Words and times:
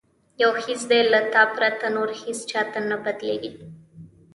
یو 0.41 0.51
حس 0.65 0.81
دی 0.89 1.01
له 1.11 1.19
تا 1.33 1.43
پرته، 1.55 1.87
نور 1.95 2.09
هیڅ 2.21 2.39
چاته 2.51 2.79
نه 2.89 2.97
بدلیږي 3.03 3.51